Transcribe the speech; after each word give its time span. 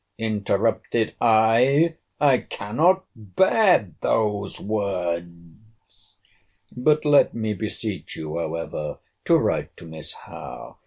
interrupted 0.17 1.13
I—I 1.21 2.37
cannot 2.39 3.05
bear 3.15 3.91
those 4.01 4.59
words!—But 4.59 7.05
let 7.05 7.35
me 7.35 7.53
beseech 7.53 8.15
you, 8.15 8.39
however, 8.39 8.97
to 9.25 9.37
write 9.37 9.77
to 9.77 9.85
Miss 9.85 10.13
Howe. 10.13 10.77